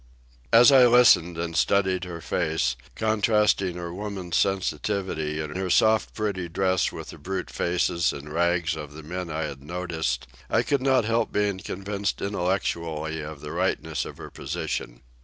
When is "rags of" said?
8.33-8.93